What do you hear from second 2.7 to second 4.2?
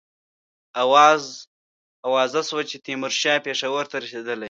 تیمورشاه پېښور ته